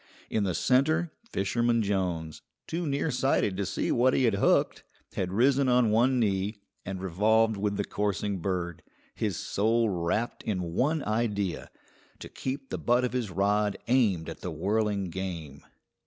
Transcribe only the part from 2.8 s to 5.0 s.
nearsighted to see what he had hooked,